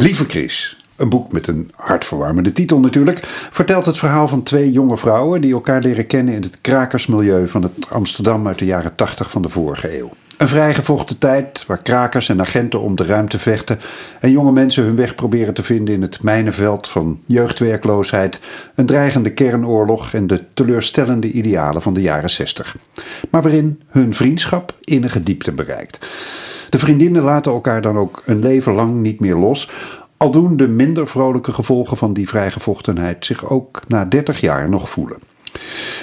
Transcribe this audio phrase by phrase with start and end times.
[0.00, 3.20] Lieve Chris, een boek met een hartverwarmende titel natuurlijk,
[3.50, 7.62] vertelt het verhaal van twee jonge vrouwen die elkaar leren kennen in het krakersmilieu van
[7.62, 10.10] het Amsterdam uit de jaren 80 van de vorige eeuw.
[10.38, 13.78] Een vrijgevochten tijd waar krakers en agenten om de ruimte vechten
[14.20, 18.40] en jonge mensen hun weg proberen te vinden in het mijnenveld van jeugdwerkloosheid,
[18.74, 22.76] een dreigende kernoorlog en de teleurstellende idealen van de jaren 60.
[23.30, 25.98] Maar waarin hun vriendschap innige diepte bereikt.
[26.70, 29.70] De vriendinnen laten elkaar dan ook een leven lang niet meer los,
[30.16, 34.90] al doen de minder vrolijke gevolgen van die vrijgevochtenheid zich ook na 30 jaar nog
[34.90, 35.18] voelen.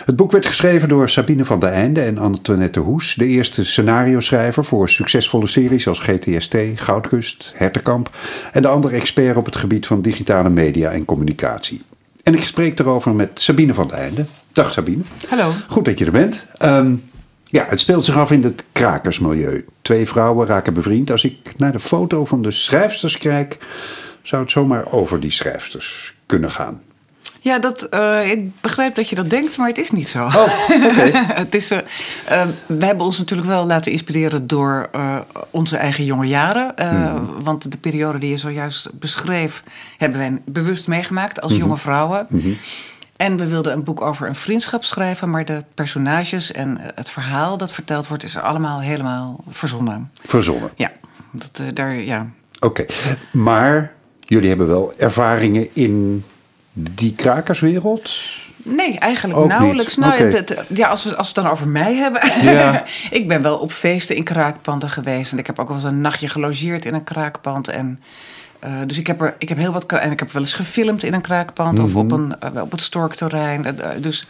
[0.05, 4.65] Het boek werd geschreven door Sabine van der Einde en Antoinette Hoes, de eerste scenario-schrijver
[4.65, 8.09] voor succesvolle series als GTST, Goudkust, Hertenkamp
[8.51, 11.81] en de andere expert op het gebied van digitale media en communicatie.
[12.23, 14.25] En ik spreek erover met Sabine van der Einde.
[14.51, 15.03] Dag Sabine.
[15.29, 15.51] Hallo.
[15.67, 16.45] Goed dat je er bent.
[16.57, 16.95] Ehm,
[17.43, 19.65] ja, het speelt zich af in het krakersmilieu.
[19.81, 21.11] Twee vrouwen raken bevriend.
[21.11, 23.57] Als ik naar de foto van de schrijfsters kijk,
[24.21, 26.81] zou het zomaar over die schrijfsters kunnen gaan.
[27.45, 30.25] Ja, dat, eh, ik begrijp dat je dat denkt, maar het is niet zo.
[30.25, 30.47] Oh,
[31.43, 31.77] het is, uh,
[32.31, 34.89] uh, we hebben ons natuurlijk wel laten inspireren door
[35.49, 36.73] onze eigen jonge jaren.
[36.77, 37.43] Mhm.
[37.43, 39.63] Want de periode die je zojuist beschreef,
[39.97, 41.61] hebben wij bewust meegemaakt als Mhm.
[41.61, 42.25] jonge vrouwen.
[42.29, 42.49] Mhm.
[43.15, 47.57] En we wilden een boek over een vriendschap schrijven, maar de personages en het verhaal
[47.57, 50.11] dat verteld wordt, is allemaal helemaal verzonnen.
[50.25, 50.69] Verzonnen.
[50.75, 50.91] Ja,
[51.31, 52.27] dat, eh, daar, ja.
[52.59, 52.85] Oké,
[53.31, 56.23] maar jullie hebben wel ervaringen in
[56.77, 58.17] die krakerswereld?
[58.63, 59.95] Nee, eigenlijk Ook nauwelijks.
[59.97, 60.05] niet.
[60.05, 60.35] Nou, Oké.
[60.37, 62.21] het- het- ja, als, we, als we het dan over mij hebben.
[62.53, 62.83] Ja.
[63.19, 65.31] ik ben wel op feesten in kraakpanden geweest.
[65.31, 67.67] En ik heb ook wel eens een nachtje gelogeerd in een kraakpand.
[67.67, 67.99] En,
[68.59, 69.85] eh, dus ik heb, er, ik heb heel wat.
[69.85, 72.13] En ik heb wel eens gefilmd in een kraakpand of op, Mhm.
[72.21, 73.65] een, eh, op het Storkterrein.
[73.79, 74.27] Eh, dus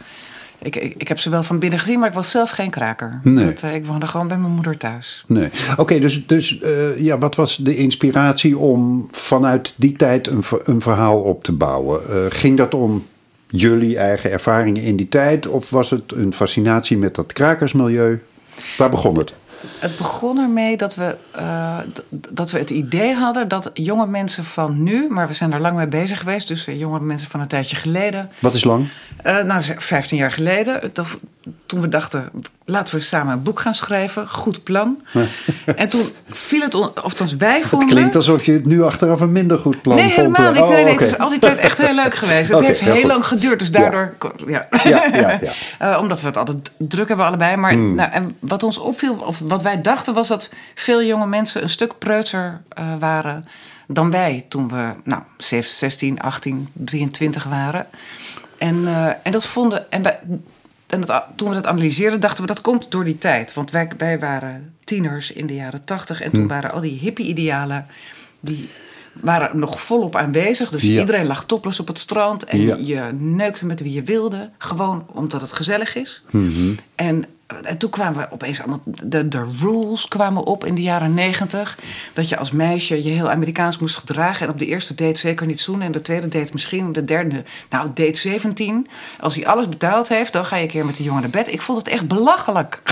[0.58, 3.20] ik, ik, ik heb ze wel van binnen gezien, maar ik was zelf geen kraker.
[3.22, 3.44] Nee.
[3.44, 5.24] Dat, eh, ik woonde gewoon bij mijn moeder thuis.
[5.26, 5.48] Nee.
[5.76, 10.80] Oké, dus, dus eh, ja, wat was de inspiratie om vanuit die tijd een, een
[10.80, 12.08] verhaal op te bouwen?
[12.08, 13.06] Eh, ging dat om
[13.46, 15.46] jullie eigen ervaringen in die tijd?
[15.46, 18.20] Of was het een fascinatie met dat krakersmilieu?
[18.78, 19.32] Waar begon het?
[19.78, 21.78] Het begon ermee dat we, eh,
[22.30, 25.76] dat we het idee hadden dat jonge mensen van nu, maar we zijn er lang
[25.76, 28.88] mee bezig geweest, dus eh, jonge mensen van een tijdje geleden, Wat is lang?
[29.22, 30.90] eh, nou, ze- 15 jaar geleden,
[31.66, 32.30] toen, we dachten,
[32.64, 35.02] laten we samen een boek gaan schrijven, goed plan.
[35.76, 37.88] en toen viel het, on, of althans wij Het vonden.
[37.88, 40.36] klinkt alsof je het nu achteraf een minder goed plan Nee, vond.
[40.36, 40.62] helemaal niet.
[40.62, 41.02] Oh, Nee, nee, oké.
[41.04, 42.50] Het is al die tijd echt heel leuk geweest.
[42.50, 44.14] Het heeft heel lang geduurd, dus daardoor...
[44.46, 44.66] Ja.
[44.84, 45.52] Ja, ja, ja.
[45.78, 47.56] Eh, omdat we het altijd druk hebben allebei.
[47.56, 47.94] Maar Hmm.
[47.94, 51.68] nou, en wat ons opviel, of wat wij dachten, was dat veel jonge mensen een
[51.68, 53.48] stuk preutser eh, waren
[53.88, 57.86] dan wij toen we nou, 16, 18, 23 waren.
[58.58, 59.90] En, eh, en dat vonden.
[59.90, 60.18] En, wij,
[60.86, 63.54] en dat, toen we dat analyseerden, dachten we dat komt door die tijd.
[63.54, 66.48] Want wij, wij waren tieners in de jaren 80 en toen Hmm.
[66.48, 67.86] waren al die hippie-idealen.
[68.40, 68.68] die
[69.20, 70.70] waren nog volop aanwezig.
[70.70, 71.00] Dus Ja.
[71.00, 72.44] iedereen lag topless op het strand.
[72.44, 72.76] En Ja.
[72.80, 74.50] je neukte met wie je wilde.
[74.58, 76.22] Gewoon omdat het gezellig is.
[76.30, 76.74] Mhm.
[76.94, 77.24] En,
[77.62, 78.80] en toen kwamen we opeens allemaal...
[78.84, 81.78] De, de rules kwamen op in de jaren negentig.
[82.12, 84.46] Dat je als meisje je heel Amerikaans moest gedragen.
[84.46, 85.86] En op de eerste date zeker niet zoenen.
[85.86, 86.92] En de tweede date misschien.
[86.92, 88.86] De derde, nou, date 17.
[89.20, 91.52] Als hij alles betaald heeft, dan ga je een keer met die jongen naar bed.
[91.52, 92.82] Ik vond het echt belachelijk.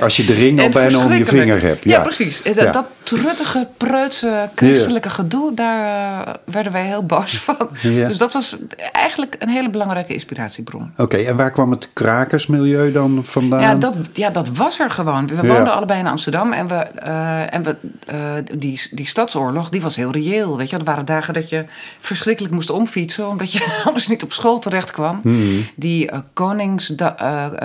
[0.00, 1.84] Als je de ring al En bijna om je vinger hebt.
[1.84, 2.42] Ja, Ja, precies.
[2.42, 2.72] En Dat, Ja.
[2.72, 7.68] dat truttige, preutse, christelijke gedoe, daar eh, werden wij heel boos van.
[7.82, 8.56] Dus dat was
[8.92, 10.92] eigenlijk een hele belangrijke inspiratiebron.
[10.96, 13.60] Oké, en waar kwam het krakersmilieu dan vandaan?
[13.60, 15.26] Ja dat, ja, dat was er gewoon.
[15.26, 17.76] We woonden allebei in Amsterdam en, we, eh, en we,
[18.06, 18.16] eh,
[18.54, 20.56] die, die stadsoorlog die was heel reëel.
[20.56, 20.76] Weet je?
[20.76, 21.64] Er waren dagen dat je
[21.98, 23.28] verschrikkelijk moest omfietsen...
[23.28, 25.20] omdat je anders niet op school terecht kwam.
[25.22, 25.36] Mhm.
[25.76, 27.08] Die Koningsda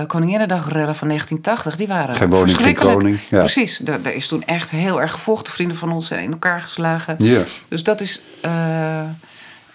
[0.07, 3.19] Koninginnedagredden van 1980, die waren Geen woning, geen verschrikkelijk.
[3.29, 3.39] ja.
[3.39, 5.53] Precies, daar, is toen echt heel erg gevochten.
[5.53, 7.15] Vrienden van ons zijn in elkaar geslagen.
[7.19, 7.43] Ja.
[7.67, 8.21] Dus dat is...
[8.41, 8.99] eh,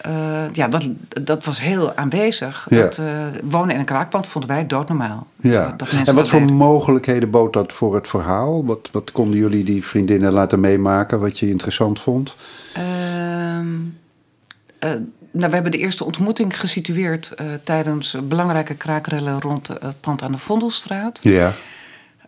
[0.00, 0.88] eh, ja, dat,
[1.22, 2.66] dat was heel aanwezig.
[2.70, 2.80] Ja.
[2.80, 3.06] Dat, eh,
[3.44, 5.26] wonen in een kraakpand vonden wij doodnormaal.
[5.40, 5.74] Ja.
[5.76, 6.54] Dat en wat voor deden.
[6.54, 8.64] mogelijkheden bood dat voor het verhaal?
[8.64, 12.34] Wat, wat konden jullie die vriendinnen laten meemaken wat je interessant vond?
[12.72, 13.66] Ehm,
[14.78, 14.90] eh,
[15.30, 17.34] nou, we hebben de eerste ontmoeting gesitueerd
[17.64, 21.18] tijdens belangrijke kraakrellen rond het pand aan de Vondelstraat.
[21.22, 21.52] Ja.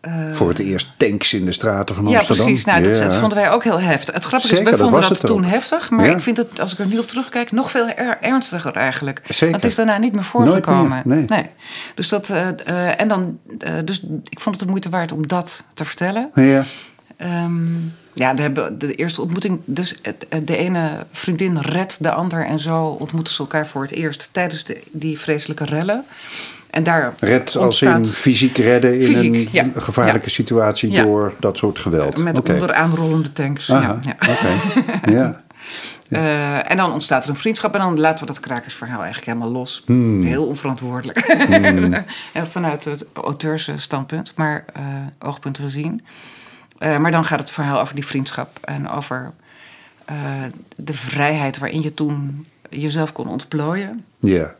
[0.02, 2.44] Eh, voor het eerst tanks in de straten van ja, Amsterdam.
[2.44, 2.64] precies.
[2.64, 3.04] Nou, dat, Ja.
[3.04, 4.14] dat vonden wij ook heel heftig.
[4.14, 5.50] Het grappige Zeker, is, dat vonden dat, het toen ook.
[5.50, 5.90] heftig.
[5.90, 6.12] Maar Ja.
[6.12, 9.20] ik vind het, als ik er nu op terugkijk, nog veel er- ernstiger eigenlijk.
[9.24, 9.50] Zeker.
[9.50, 11.02] Want het is daarna niet meer voorgekomen.
[11.04, 11.46] meer, nee.
[11.94, 13.38] Dus, dat, eh, eh, en dan,
[13.84, 16.30] dus ik vond het de moeite waard om dat te vertellen.
[16.34, 16.64] Ja.
[17.16, 17.64] Ehm,
[18.14, 19.60] Ja, we hebben de eerste ontmoeting.
[19.64, 19.94] Dus
[20.44, 22.46] de ene vriendin redt de ander.
[22.46, 26.04] En zo ontmoeten ze elkaar voor het eerst tijdens de, die vreselijke rellen.
[26.72, 29.66] En daar Red als in fysiek redden in Fysiek, een ja.
[29.76, 30.32] gevaarlijke Ja.
[30.34, 31.02] situatie Ja.
[31.04, 32.18] door dat soort geweld.
[32.18, 32.52] met Oké.
[32.52, 33.70] onderaan rollende tanks.
[33.70, 34.16] Aha, Ja,
[35.12, 35.42] ja.
[36.08, 37.74] Eh, en dan ontstaat er een vriendschap.
[37.74, 39.82] En dan laten we dat krakersverhaal eigenlijk helemaal los.
[39.86, 40.22] Hmm.
[40.22, 41.18] Heel onverantwoordelijk.
[42.32, 44.82] En Vanuit het auteursstandpunt, maar eh,
[45.18, 46.04] oogpunt gezien.
[46.78, 48.58] Eh, maar dan gaat het verhaal over die vriendschap.
[48.64, 49.32] En over
[50.04, 50.14] eh,
[50.76, 54.04] de vrijheid waarin je toen jezelf kon ontplooien.
[54.20, 54.54] ja.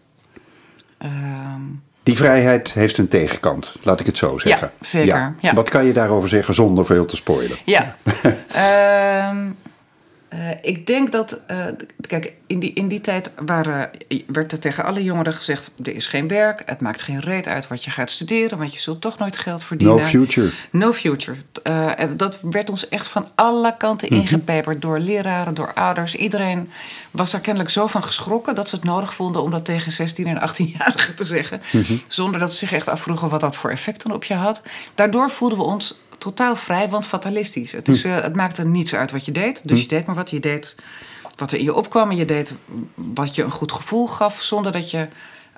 [0.99, 1.61] Ehm,
[2.03, 4.73] Die vrijheid heeft een tegenkant, laat ik het zo zeggen.
[4.81, 5.55] zeker, ja.
[5.55, 7.59] Wat kan je daarover zeggen zonder veel te spoilen?
[7.65, 7.97] Ja.
[8.53, 9.51] Ehm,
[10.33, 11.57] eh, ik denk dat, eh,
[12.07, 13.91] kijk, in die, in die tijd waren,
[14.27, 17.69] werd er tegen alle jongeren gezegd: er is geen werk, het maakt geen reet uit
[17.69, 19.97] wat je gaat studeren, want je zult toch nooit geld verdienen.
[19.97, 20.51] No future.
[20.71, 21.37] No future.
[21.97, 24.21] En dat werd ons echt van alle kanten Mhm.
[24.21, 26.15] ingepeperd door leraren, door ouders.
[26.15, 26.71] Iedereen
[27.11, 30.27] was daar kennelijk zo van geschrokken dat ze het nodig vonden om dat tegen 16
[30.27, 31.61] en 18-jarigen te zeggen.
[31.73, 31.97] Mhm.
[32.09, 34.63] Zonder dat ze zich echt afvroegen wat dat voor effect dan op je had.
[34.95, 37.73] Daardoor voelden we ons totaal vrij, want fatalistisch.
[37.73, 37.93] Het, Hm.
[37.93, 39.61] is, eh, het maakte niets uit wat je deed.
[39.65, 40.75] Dus je deed maar wat je deed.
[41.37, 42.53] Wat er in je opkwam en je deed
[42.95, 45.07] wat je een goed gevoel gaf, zonder dat je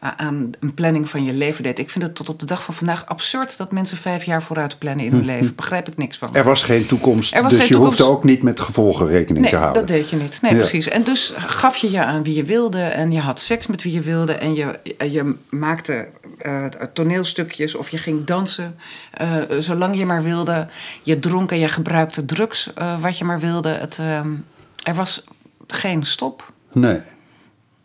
[0.05, 1.79] a- aan een planning van je leven deed.
[1.79, 4.79] Ik vind het tot op de dag van vandaag absurd dat mensen vijf jaar vooruit
[4.79, 5.55] plannen in hun leven.
[5.55, 6.29] Begrijp ik niks van.
[6.29, 6.37] Hm.
[6.37, 7.99] Er was geen toekomst, Er was dus geen je toekomst.
[7.99, 9.81] hoefde ook niet met gevolgen rekening Nee, te houden.
[9.87, 10.39] dat deed je niet.
[10.43, 10.59] Nee, Ja.
[10.59, 10.89] precies.
[10.89, 12.81] En dus gaf je je aan wie je wilde.
[12.83, 14.33] En je had seks met wie je wilde.
[14.33, 14.79] En je,
[15.11, 16.09] je maakte
[16.39, 18.77] eh, toneelstukjes of je ging dansen.
[19.11, 20.69] eh, zolang je maar wilde.
[21.03, 23.69] Je dronk en je gebruikte drugs eh, wat je maar wilde.
[23.69, 24.35] Het, ehm,
[24.83, 25.25] er was
[25.67, 26.53] geen stop.
[26.73, 27.01] Nee.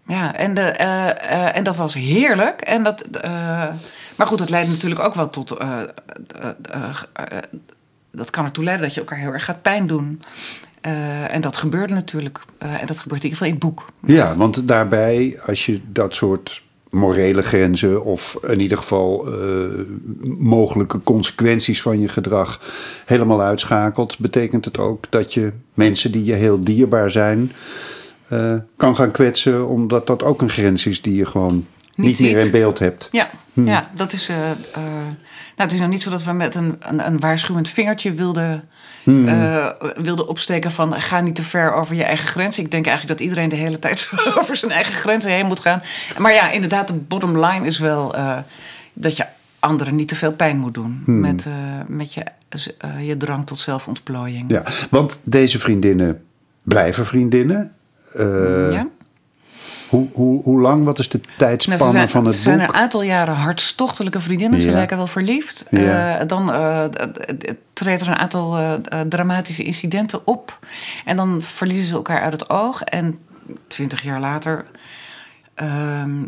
[0.08, 2.62] Ja, en, de, en dat was heerlijk.
[2.62, 3.06] En dat,
[4.16, 5.58] maar goed, dat leidt natuurlijk ook wel tot.
[8.12, 10.22] dat kan ertoe leiden dat je elkaar heel erg gaat pijn doen.
[11.30, 12.40] En dat gebeurde natuurlijk.
[12.58, 13.86] En dat gebeurt in ieder geval in het boek.
[14.06, 19.70] Ja, want daarbij, als je dat soort morele grenzen of in ieder geval eh,
[20.38, 22.62] mogelijke consequenties van je gedrag
[23.06, 27.52] helemaal uitschakelt, betekent het ook dat je mensen die je heel dierbaar zijn
[28.28, 31.66] eh, kan gaan kwetsen, omdat dat ook een grens is die je gewoon
[31.96, 33.08] niet, Niet meer in beeld hebt.
[33.12, 33.68] Ja, Hmm.
[33.68, 34.30] ja dat is.
[34.30, 34.36] eh,
[34.76, 35.16] nou,
[35.56, 38.70] het is nou niet zo dat we met een, een, een waarschuwend vingertje wilden,
[39.10, 39.28] Hmm.
[39.28, 39.68] eh,
[40.04, 42.64] wilden opsteken van ga niet te ver over je eigen grenzen.
[42.64, 45.82] Ik denk eigenlijk dat iedereen de hele tijd over zijn eigen grenzen heen moet gaan.
[46.18, 48.38] Maar ja, inderdaad, de bottom line is wel eh,
[48.94, 49.26] dat je
[49.60, 51.20] anderen niet te veel pijn moet doen Hmm.
[51.20, 51.54] met, eh,
[51.88, 52.24] met je,
[53.02, 54.46] je drang tot zelfontplooiing.
[54.52, 56.24] Ja, want deze vriendinnen
[56.64, 57.72] blijven vriendinnen.
[58.72, 58.88] Ja?
[59.90, 60.84] hoe, hoe, hoe lang?
[60.86, 62.68] Wat is de Nou, tijdspanne zijn, van het ze zijn boek?
[62.68, 64.60] een aantal jaren hartstochtelijke vriendinnen.
[64.62, 64.74] Ze Ja.
[64.74, 65.66] lijken wel verliefd.
[65.72, 66.24] Ja.
[66.26, 66.50] Dan
[67.80, 70.60] treedt er een aantal eh, eh, dramatische incidenten op.
[71.06, 72.82] En dan verliezen ze elkaar uit het oog.
[72.82, 73.20] En
[73.68, 74.66] twintig jaar later
[75.54, 76.24] ehm,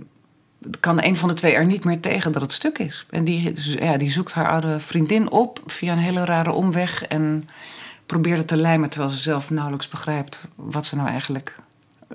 [0.80, 3.06] kan een van de twee er niet meer tegen dat het stuk is.
[3.10, 7.04] En die, dus, ja, die zoekt haar oude vriendin op via een hele rare omweg.
[7.04, 7.50] En
[8.06, 11.56] probeert het te lijmen terwijl ze zelf nauwelijks begrijpt wat ze nou eigenlijk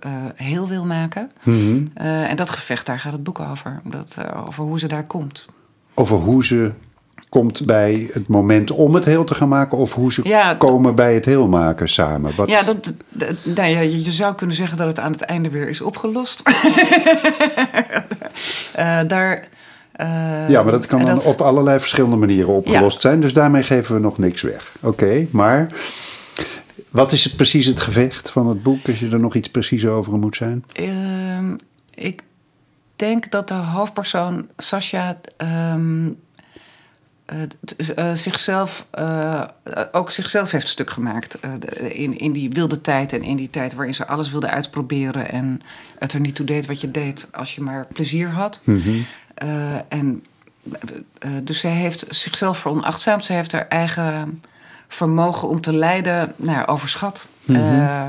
[0.01, 1.31] eh, heel wil maken.
[1.43, 1.87] Mhm.
[1.95, 3.81] En dat gevecht, daar gaat het boek over.
[3.85, 4.17] Dat,
[4.47, 5.47] over hoe ze daar komt.
[5.95, 6.73] Over hoe ze
[7.29, 9.79] komt bij het moment om het heel te gaan maken...
[9.79, 12.33] of hoe ze Ja, komen bij het heel maken samen.
[12.37, 15.51] Wat, Ja, dat, dat- nou ja, je zou kunnen zeggen dat het aan het einde
[15.51, 16.43] weer is opgelost.
[18.75, 19.49] Eh, daar,
[19.93, 23.21] eh, ja, maar dat kan dat- op allerlei verschillende manieren opgelost zijn.
[23.21, 24.77] Dus daarmee geven we nog niks weg.
[24.81, 25.67] Oké, maar
[26.91, 28.89] wat is het precies het gevecht van het boek...
[28.89, 30.65] als je er nog iets preciezer over moet zijn?
[30.73, 31.55] Ehm,
[31.95, 32.23] ik
[32.97, 36.09] denk dat de hoofdpersoon Sasha ehm,
[37.27, 39.43] eh, eh, zichzelf eh,
[39.93, 41.39] ook zichzelf heeft stuk gemaakt
[41.89, 45.61] in, in die wilde tijd en in die tijd waarin ze alles wilde uitproberen en
[45.99, 48.61] het er niet toe deed wat je deed als je maar plezier had.
[49.35, 50.25] Eh, en
[51.43, 53.25] dus zij heeft zichzelf veronachtzaamd.
[53.25, 54.43] Ze heeft haar eigen
[54.89, 57.27] vermogen om te leiden nou ja, overschat.
[57.47, 58.07] Eh,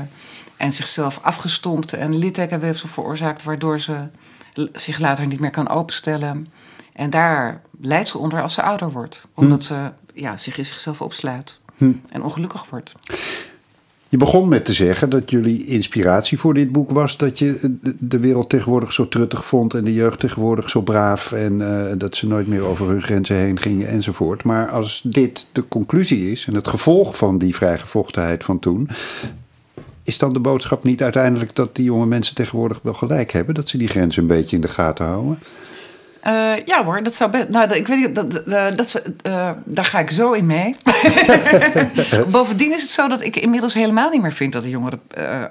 [0.56, 3.42] en zichzelf afgestompt en littekenweefsel veroorzaakt...
[3.42, 4.08] waardoor ze
[4.72, 6.46] zich later niet meer kan openstellen.
[6.98, 9.24] En daar leidt ze onder als ze ouder wordt.
[9.34, 11.58] Omdat ze ja, zich in zichzelf opsluit
[12.08, 12.92] en ongelukkig wordt.
[14.08, 17.94] Je begon met te zeggen dat jullie inspiratie voor dit boek was dat je de-
[17.98, 22.16] de wereld tegenwoordig zo truttig vond en de jeugd tegenwoordig zo braaf en eh, dat
[22.16, 24.42] ze nooit meer over hun grenzen heen gingen enzovoort.
[24.44, 28.88] Maar als dit de conclusie is en het gevolg van die vrijgevochtenheid van toen,
[30.02, 33.68] is dan de boodschap niet uiteindelijk dat die jonge mensen tegenwoordig wel gelijk hebben, dat
[33.68, 35.38] ze die grenzen een beetje in de gaten houden?
[36.20, 37.48] Eh, ja hoor, dat zou best.
[37.48, 40.46] Nou, dat- ik weet niet, dat, dat, dat, ze- eh, daar ga ik zo in
[40.46, 40.76] mee.
[42.30, 45.42] Bovendien is het zo dat ik inmiddels helemaal niet meer vind dat de jongeren eh,
[45.42, 45.48] eh,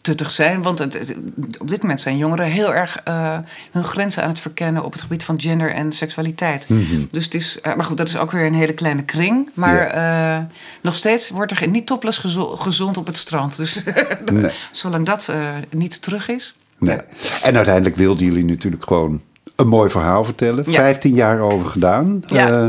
[0.00, 0.62] tuttig zijn.
[0.62, 1.14] Want het, het-
[1.60, 3.38] op dit moment zijn jongeren heel erg eh,
[3.70, 6.66] hun grenzen aan het verkennen op het gebied van gender en seksualiteit.
[7.10, 9.50] Dus het is, eh, maar goed, dat is ook weer een hele kleine kring.
[9.54, 10.38] Maar eh,
[10.82, 13.56] nog steeds wordt er niet topless gezo- gezond op het strand.
[13.56, 13.82] Dus
[14.32, 14.50] Nee.
[14.70, 16.54] zolang dat eh, niet terug is.
[16.78, 16.98] Nee.
[17.42, 19.20] En uiteindelijk wilden jullie natuurlijk gewoon
[19.56, 20.64] een mooi verhaal vertellen.
[20.64, 22.22] Vijftien jaar over gedaan.
[22.28, 22.66] Eh,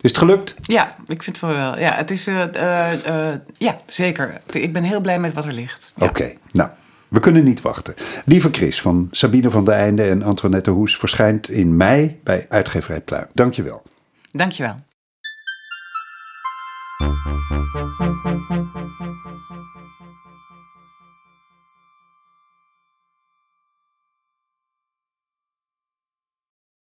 [0.00, 0.54] is het gelukt?
[0.62, 1.78] Ja, ik vind het wel.
[1.78, 2.26] Ja, het is.
[2.26, 4.38] eh, eh, ja, zeker.
[4.50, 5.92] Ik ben heel blij met wat er ligt.
[5.98, 6.70] Oké, nou,
[7.08, 7.94] we kunnen niet wachten.
[8.24, 13.00] Lieve Chris van Sabine van der Einde en Antoinette Hoes verschijnt in mei bij Uitgeverij
[13.00, 13.26] Pluim.
[13.32, 13.82] Dankjewel.
[14.32, 14.76] Dankjewel.